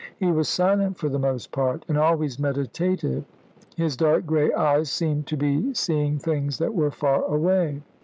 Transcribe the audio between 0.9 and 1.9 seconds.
for the most part,